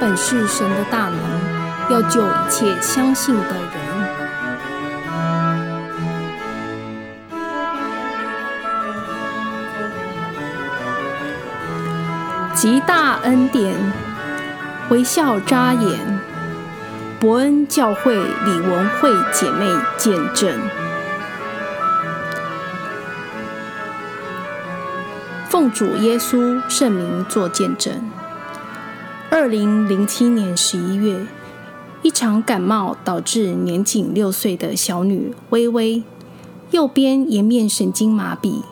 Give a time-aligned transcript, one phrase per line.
[0.00, 3.78] 本是神的大能，要救一切相信的人。
[12.54, 13.74] 极大恩典，
[14.88, 16.20] 微笑眨眼，
[17.20, 20.52] 伯恩教会李文慧姐妹见证。
[25.48, 28.17] 奉主耶稣圣名做见证。
[29.40, 31.24] 二零零七年十一月，
[32.02, 36.02] 一场感冒导致年仅六岁的小女微微
[36.72, 38.62] 右边颜面神经麻痹，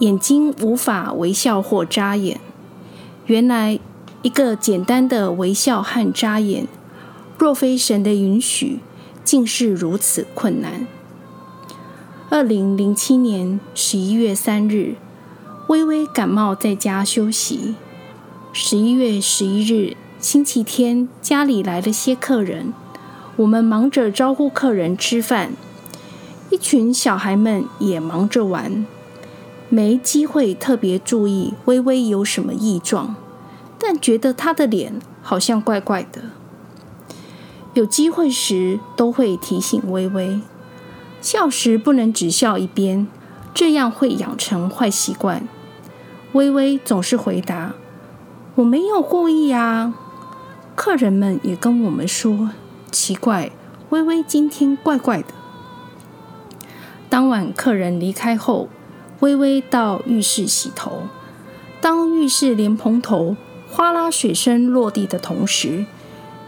[0.00, 2.38] 眼睛无法微笑或眨眼。
[3.24, 3.80] 原来，
[4.20, 6.68] 一个简单的微笑和眨眼，
[7.38, 8.80] 若非神的允许，
[9.24, 10.86] 竟是如此困难。
[12.28, 14.96] 二零零七年十一月三日，
[15.68, 17.76] 微微感冒在家休息。
[18.56, 22.72] 十一月十一日，星期天，家里来了些客人，
[23.34, 25.54] 我们忙着招呼客人吃饭，
[26.50, 28.86] 一群小孩们也忙着玩。
[29.68, 33.16] 没机会特别注意微微有什么异状，
[33.76, 36.22] 但觉得她的脸好像怪怪的。
[37.72, 40.40] 有机会时都会提醒微微，
[41.20, 43.08] 笑时不能只笑一边，
[43.52, 45.48] 这样会养成坏习惯。
[46.34, 47.74] 微微总是回答
[48.56, 49.94] ：“我没有故意啊。”
[50.76, 52.50] 客人们也跟我们说
[52.90, 53.50] ：“奇怪，
[53.90, 55.28] 微微今天怪怪的。”
[57.08, 58.68] 当晚客人离开后。
[59.20, 61.04] 微微到浴室洗头，
[61.80, 63.36] 当浴室莲蓬头
[63.70, 65.86] 哗啦水声落地的同时，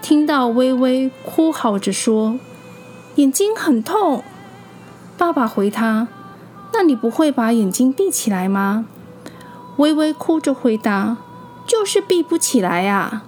[0.02, 2.38] 听到微微哭嚎着说
[3.14, 4.22] ：“眼睛很痛。”
[5.16, 6.08] 爸爸回他
[6.74, 8.86] ：“那你不会把眼睛闭起来吗？”
[9.78, 11.16] 微微哭着回答
[11.66, 13.24] ：“就是闭不起来啊。”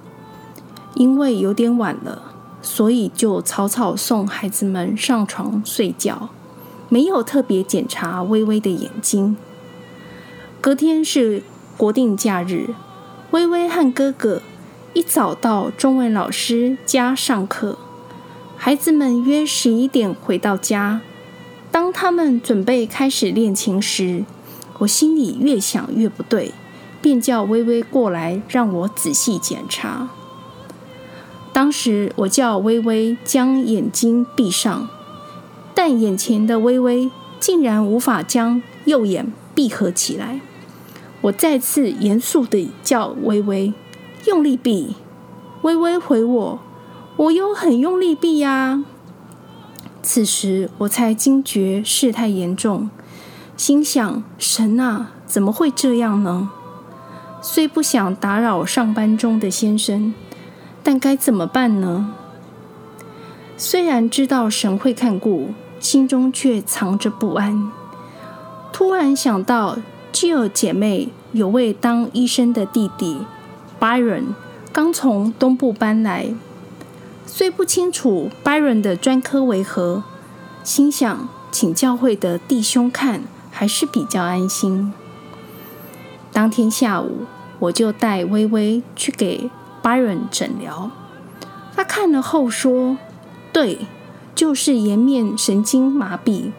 [0.94, 2.22] 因为有点晚了，
[2.60, 6.30] 所以就草草送孩子们上床睡觉。
[6.88, 9.36] 没有特别检查微微的眼睛。
[10.60, 11.42] 隔天是
[11.76, 12.74] 国定假日，
[13.30, 14.40] 微微和哥哥
[14.94, 17.78] 一早到中文老师家上课。
[18.56, 21.02] 孩子们约十一点回到家。
[21.70, 24.24] 当他们准备开始练琴时，
[24.78, 26.52] 我心里越想越不对，
[27.00, 30.08] 便叫微微过来让我仔细检查。
[31.52, 34.88] 当时我叫微微将眼睛闭上。
[35.74, 40.40] 但眼前的微微竟然无法将右眼闭合起来。
[41.20, 43.72] 我再次严肃地叫微微
[44.26, 44.96] 用力闭。
[45.62, 46.58] 微微回我
[47.16, 48.82] ：“我有很用力闭呀。”
[50.02, 52.90] 此时我才惊觉事态严重，
[53.56, 56.50] 心想：“神啊，怎么会这样呢？”
[57.40, 60.14] 虽不想打扰上班中的先生，
[60.82, 62.14] 但该怎么办呢？
[63.56, 65.50] 虽然知道神会看顾。
[65.80, 67.70] 心中却藏着不安。
[68.72, 69.78] 突然想到
[70.10, 73.18] 基尔姐妹有位当医生的弟弟
[73.78, 74.24] Byron，
[74.72, 76.34] 刚从东部搬来。
[77.26, 80.02] 虽不清楚 Byron 的专科为何，
[80.64, 83.22] 心想请教会的弟兄看
[83.52, 84.92] 还是比较安心。
[86.38, 87.26] 当天下午，
[87.58, 89.50] 我就带微微去给
[89.82, 90.88] Byron 诊疗。
[91.74, 92.96] 他看了后说
[93.52, 93.80] ：“对。”
[94.36, 96.52] 就是颜面神经麻痹，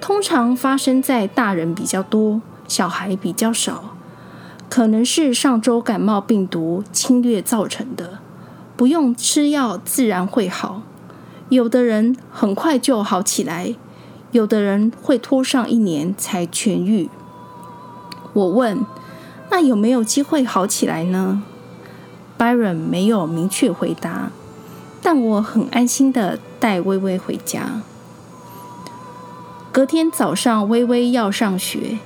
[0.00, 3.96] 通常发生在大人比较多，小孩比较少，
[4.68, 8.20] 可能是上周感冒病毒侵略造成的，
[8.76, 10.82] 不用吃药自然会好。
[11.48, 13.74] 有的人很快就好起来，
[14.30, 17.08] 有的人会拖上一年才痊愈。
[18.32, 18.86] 我问：
[19.50, 21.42] 那有没有机会好起来呢
[22.38, 24.30] ？Byron 没有明确回答。
[25.02, 27.80] 但我很安心的带微微回家。
[29.72, 31.98] 隔天早上，微微要上学，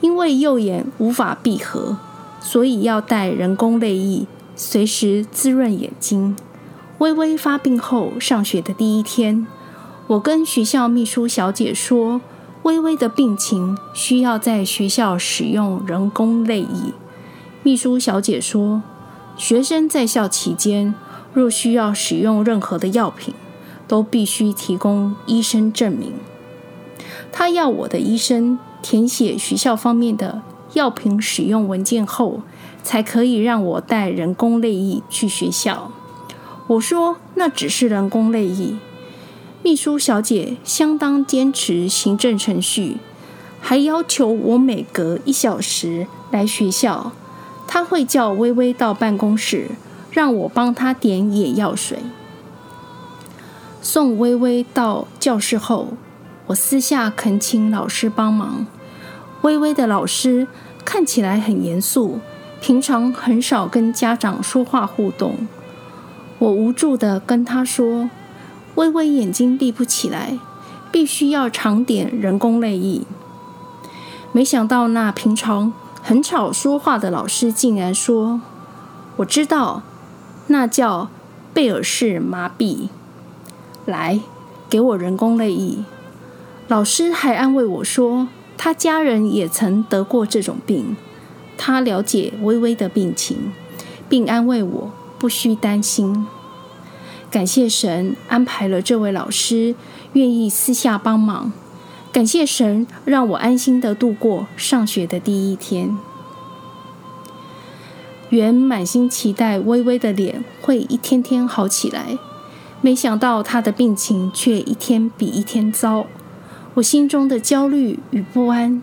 [0.00, 1.96] 因为右眼无法闭合，
[2.40, 4.26] 所以要戴人工泪液，
[4.56, 6.36] 随时滋润眼睛。
[6.98, 9.46] 微微发病后，上学的第一天，
[10.08, 12.20] 我跟学校秘书小姐说，
[12.64, 16.94] 微微的病情需要在学校使用人工泪液。
[17.62, 18.82] 秘书小姐说，
[19.36, 20.94] 学生在校期间。
[21.34, 23.34] 若需要使用任何的药品，
[23.88, 26.12] 都必须提供医生证明。
[27.32, 30.42] 他要我的医生填写学校方面的
[30.74, 32.42] 药品使用文件后，
[32.84, 35.90] 才可以让我带人工泪液去学校。
[36.68, 38.74] 我说那只是人工泪液。
[39.64, 42.98] 秘书小姐相当坚持行政程序，
[43.62, 47.12] 还要求我每隔一小时来学校。
[47.66, 49.70] 她会叫微微到办公室。
[50.10, 51.98] 让我帮她点眼药水。
[53.80, 55.94] 送微微到教室后，
[56.48, 58.66] 我私下恳请老师帮忙。
[59.40, 60.46] 微微的老师
[60.84, 62.20] 看起来很严肃，
[62.60, 65.48] 平常很少跟家长说话互动。
[66.38, 68.08] 我无助的跟他说
[68.76, 70.38] ：“微微眼睛闭不起来，
[70.90, 73.02] 必须要常点人工泪液。”
[74.32, 75.72] 没想到那平常
[76.02, 78.40] 很少说话的老师竟然说
[79.18, 79.82] ：“我知道，
[80.48, 81.08] 那叫
[81.52, 82.88] 贝尔氏麻痹。”
[83.86, 84.20] 来，
[84.68, 85.84] 给我人工泪液。
[86.66, 88.26] 老师还安慰我说，
[88.56, 90.96] 他家人也曾得过这种病，
[91.56, 93.52] 他了解微微的病情，
[94.08, 96.26] 并安慰我不需担心。
[97.34, 99.74] 感谢神安排了这位老师，
[100.12, 101.52] 愿意私下帮忙。
[102.12, 105.98] 感谢神让我安心的度过上学的第一天。
[108.28, 112.16] 原满心期待微微的脸会一天天好起来。
[112.80, 116.06] 没想到他的病情却一天比一天糟，
[116.74, 118.80] 我心中的焦虑与不安，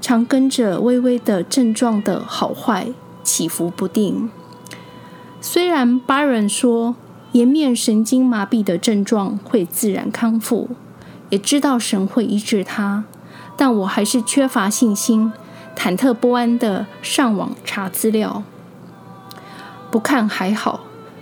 [0.00, 2.88] 常跟着微微的症状的好坏
[3.22, 4.28] 起伏不定。
[5.40, 6.96] 虽然巴人说
[7.32, 10.68] 颜面神经麻痹的症状会自然康复，
[11.30, 13.04] 也知道神会医治他，
[13.56, 15.32] 但我还是缺乏信心，
[15.74, 18.42] 忐忑不安的上网查资料。
[19.90, 20.80] 不看还好，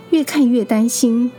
[0.09, 1.31] 越看越担心。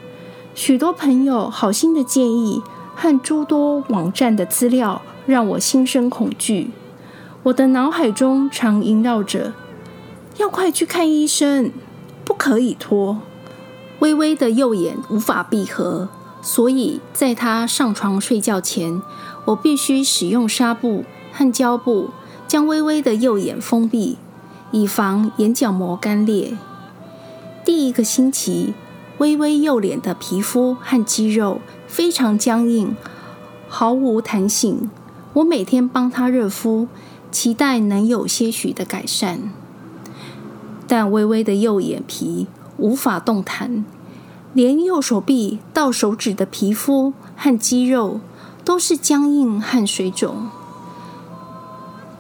[0.55, 2.63] 许多朋友好心的建议
[2.95, 6.71] 和诸多网站的资料，让我心生恐惧。
[7.45, 9.53] 我的脑海中常萦绕着：
[10.39, 11.71] 要快去看医生，
[12.25, 13.19] 不可以拖。
[14.03, 16.09] 微微的右眼无法闭合，
[16.43, 19.01] 所以在他上床睡觉前，
[19.45, 22.11] 我必须使用纱布和胶布
[22.49, 24.19] 将微微的右眼封闭，
[24.73, 26.59] 以防眼角膜干裂。
[27.65, 28.75] 第一个星期。
[29.19, 32.97] 微微右脸的皮肤和肌肉非常僵硬，
[33.69, 34.91] 毫无弹性。
[35.35, 36.89] 我每天帮他热敷，
[37.31, 39.53] 期待能有些许的改善。
[40.89, 43.85] 但微微的右眼皮无法动弹，
[44.55, 48.21] 连右手臂到手指的皮肤和肌肉
[48.65, 50.49] 都是僵硬和水肿。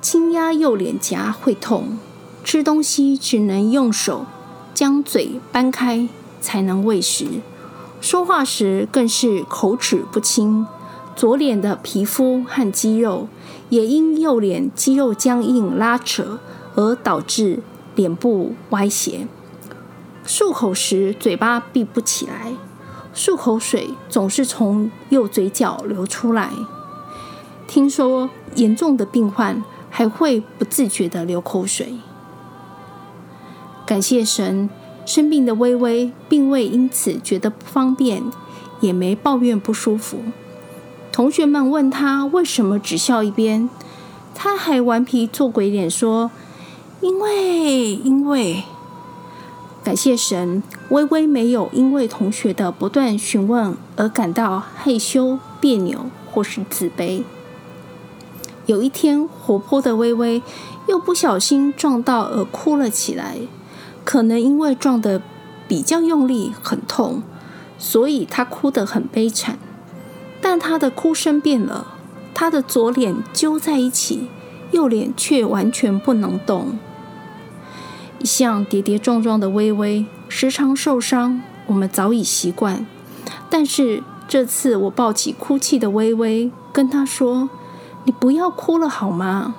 [0.00, 1.98] 轻压右脸颊会痛，
[2.42, 4.26] 吃东西只能用手
[4.74, 6.08] 将嘴掰开。
[6.44, 7.40] 才能喂食，
[8.00, 10.66] 说话时更是口齿不清。
[11.14, 13.28] 左脸的皮肤和肌肉
[13.68, 16.40] 也因右脸肌肉僵硬拉扯
[16.74, 17.62] 而导致
[17.94, 19.28] 脸部歪斜。
[20.26, 22.52] 漱口时嘴巴闭不起来，
[23.14, 26.50] 漱口水总是从右嘴角流出来。
[27.66, 31.94] 听说严重的病患还会不自觉的流口水。
[33.86, 34.70] 感谢神。
[35.04, 38.22] 生病的微微并未因此觉得不方便，
[38.78, 40.18] 也没抱怨不舒服。
[41.10, 43.68] 同学们问他为什么只笑一边，
[44.32, 46.30] 他还顽皮做鬼脸说
[47.02, 48.62] ：“因为，因为。”
[49.84, 57.24] 感谢神，微微没有因为同学的不断询问而感到害羞、别扭或是自卑。
[58.66, 60.40] 有一天，活泼的微微
[60.86, 63.38] 又不小心撞到而哭了起来。
[64.04, 65.20] 可能因为撞得
[65.66, 67.22] 比较用力，很痛，
[67.76, 69.58] 所以他哭得很悲惨。
[70.40, 71.86] 但他的哭声变了，
[72.32, 74.28] 他的左脸揪在一起，
[74.70, 76.78] 右脸却完全不能动。
[78.22, 82.86] 一向跌跌撞撞的微微，时常受伤，我们早已习惯。
[83.50, 87.50] 但是这次，我抱起哭泣的微微，跟他说
[88.06, 89.56] ：“你不要哭了好吗？”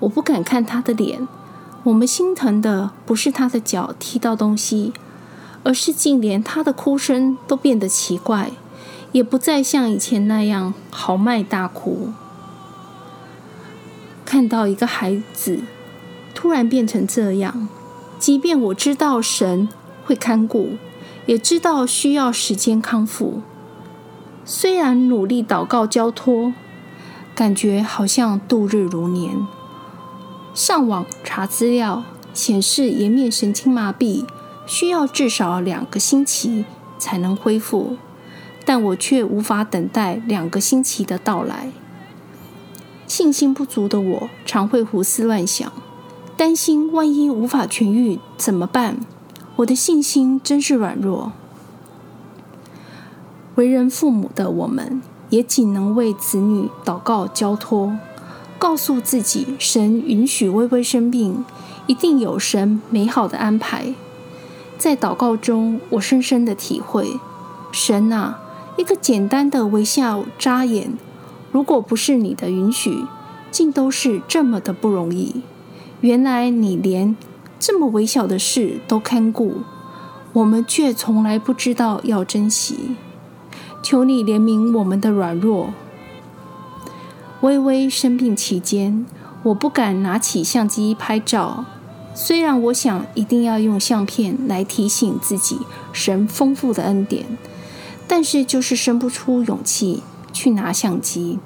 [0.00, 1.26] 我不敢看他的脸。
[1.84, 4.92] 我们心疼的不是他的脚踢到东西，
[5.64, 8.50] 而是竟连他的哭声都变得奇怪，
[9.12, 12.12] 也不再像以前那样豪迈大哭。
[14.26, 15.62] 看到一个孩子
[16.40, 17.68] 突然变成这样，
[18.18, 19.68] 即便我知道神
[20.06, 20.78] 会看顾，
[21.26, 23.42] 也知道需要时间康复，
[24.46, 26.54] 虽然努力祷告交托，
[27.34, 29.46] 感觉好像度日如年。
[30.54, 34.24] 上网查资料显示，颜面神经麻痹
[34.66, 36.64] 需要至少两个星期
[36.98, 37.98] 才能恢复，
[38.64, 41.70] 但我却无法等待两个星期的到来。
[43.06, 45.70] 信心不足的我常会胡思乱想，
[46.40, 49.00] 担心万一无法痊愈怎么办？
[49.56, 51.32] 我的信心真是软弱。
[53.56, 57.98] 为人父母的我们，也仅能为子女祷告交托。
[58.58, 61.44] 告诉自己，神允许微微生病，
[61.86, 63.92] 一定有神美好的安排。
[64.78, 67.18] 在祷告中，我深深的体会，
[67.70, 68.40] 神啊，
[68.78, 70.94] 一个简单的微笑眨眼，
[71.52, 73.04] 如果不是你的允许，
[73.50, 75.42] 竟都是这么的不容易。
[76.00, 77.14] 原来你连
[77.58, 79.58] 这么微小的事都看顾，
[80.32, 82.96] 我们却从来不知道要珍惜。
[83.82, 85.72] 求你怜悯我们的软弱。
[87.42, 89.04] 微微生病期间，
[89.42, 91.64] 我不敢拿起相机拍照。
[92.14, 95.58] 虽然我想一定要用相片来提醒自己
[95.92, 97.24] 神丰富的恩典，
[98.08, 100.02] 但是就是生不出勇气
[100.32, 101.38] 去拿相机。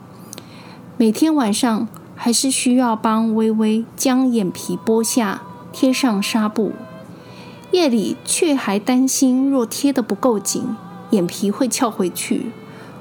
[0.96, 1.86] 每天晚上
[2.24, 5.42] 还是需要帮微微将眼皮剥下，
[5.74, 6.72] 贴上纱布。
[7.70, 10.74] 夜里却还担心，若贴得不够紧，
[11.10, 12.46] 眼皮会翘回去。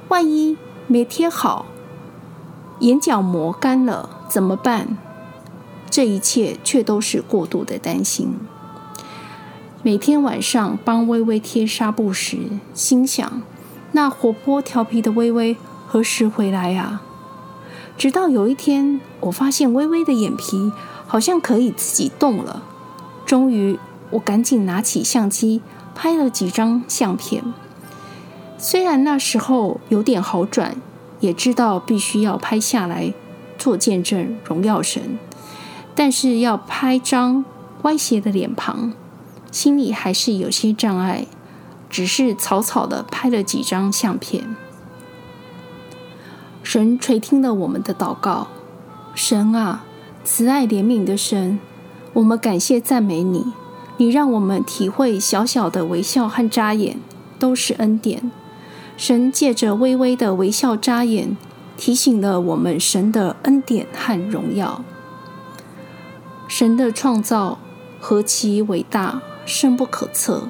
[0.09, 1.67] 万一没贴好，
[2.79, 4.97] 眼角膜干了怎么办？
[5.89, 8.33] 这一切却都是过度的担心。
[9.83, 12.39] 每天晚上帮微微贴纱布时，
[12.73, 13.41] 心想：
[13.93, 15.55] 那活泼调皮的微微
[15.87, 17.03] 何时回来啊？
[17.97, 20.71] 直到有一天，我发现微微的眼皮
[21.07, 22.63] 好像可以自己动了。
[23.25, 23.79] 终于，
[24.11, 25.61] 我赶紧拿起相机
[25.95, 27.43] 拍了几张相片。
[28.57, 30.75] 虽然那时候有点好转，
[31.19, 33.13] 也知道必须要拍下来
[33.57, 35.17] 做见证荣耀神，
[35.95, 37.45] 但是要拍张
[37.83, 38.93] 歪斜的脸庞，
[39.51, 41.27] 心里还是有些障碍。
[41.89, 44.55] 只是草草的拍了几张相片。
[46.63, 48.47] 神垂听了我们的祷告，
[49.13, 49.83] 神啊，
[50.23, 51.59] 慈爱怜悯的神，
[52.13, 53.45] 我们感谢赞美你，
[53.97, 56.99] 你让我们体会小小的微笑和眨眼
[57.37, 58.31] 都是恩典。
[58.95, 61.35] 神借着微微的微笑眨眼，
[61.75, 64.83] 提醒了我们神的恩典和荣耀。
[66.47, 67.59] 神的创造
[67.99, 70.47] 何其伟大，深不可测。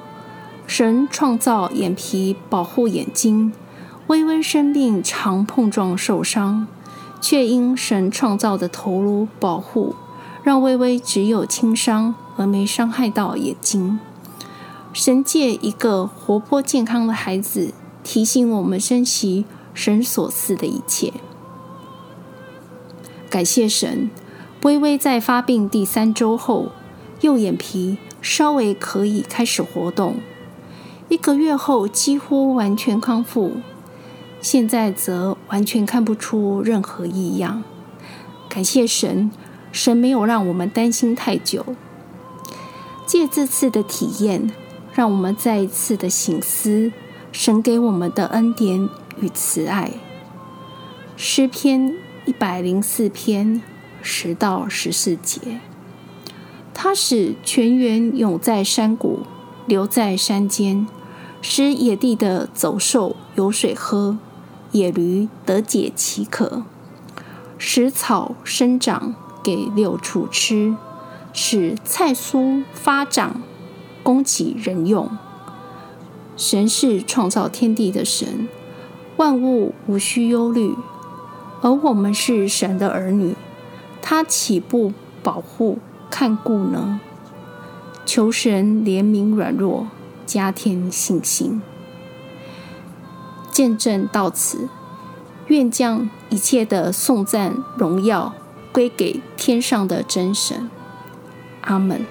[0.66, 3.52] 神创造眼皮保护眼睛，
[4.06, 6.66] 微微生病常碰撞受伤，
[7.20, 9.94] 却因神创造的头颅保护，
[10.42, 13.98] 让微微只有轻伤而没伤害到眼睛。
[14.92, 17.72] 神借一个活泼健康的孩子。
[18.04, 21.14] 提醒我们珍惜神所赐的一切。
[23.30, 24.10] 感谢神，
[24.62, 26.66] 微微在发病第三周后，
[27.22, 30.16] 右眼皮稍微可以开始活动，
[31.08, 33.52] 一个月后几乎完全康复，
[34.44, 37.62] 现在则完全看不出任何异样。
[38.46, 39.30] 感谢神，
[39.72, 41.64] 神没有让我们担心太久。
[43.06, 44.52] 借这次的体验，
[44.92, 46.92] 让我们再一次的醒思。
[47.32, 48.86] 神给我们的恩典
[49.18, 49.92] 与慈爱，
[51.16, 51.94] 诗篇
[52.26, 53.62] 一百零四篇
[54.02, 55.58] 十到十四节，
[56.74, 59.20] 它使泉源涌在山谷，
[59.64, 60.86] 流在山间，
[61.40, 64.18] 使野地的走兽有水喝，
[64.74, 66.64] 野驴得解其渴，
[67.58, 70.74] 使草生长给六畜吃，
[71.32, 73.40] 使菜蔬发长，
[74.02, 75.08] 供给人用。
[76.36, 78.48] 神是创造天地的神，
[79.16, 80.74] 万物无需忧虑，
[81.62, 83.36] 而我们是神的儿女，
[84.02, 85.78] 他岂不保护
[86.10, 86.98] 看顾呢？
[88.04, 89.86] 求神怜悯软弱，
[90.26, 91.62] 加添信心。
[93.54, 94.68] 见证到此，
[95.46, 98.34] 愿将一切的颂赞荣耀
[98.72, 100.68] 归给天上的真神。
[101.60, 102.04] 阿门。